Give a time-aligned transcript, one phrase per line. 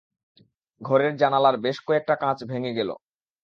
[0.81, 2.89] ঘরের জানালার বেশ কয়েকটা কাঁচ ভেঙে গেল।